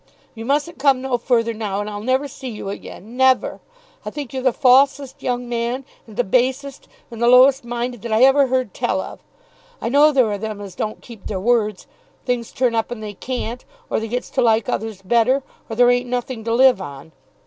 [0.33, 3.59] "You mustn't come no further now, and I'll never see you again never!
[4.03, 8.11] I think you're the falsest young man, and the basest, and the lowest minded that
[8.11, 9.19] I ever heard tell of.
[9.79, 11.85] I know there are them as don't keep their words.
[12.25, 13.63] Things turn up, and they can't.
[13.91, 17.11] Or they gets to like others better; or there ain't nothing to live on.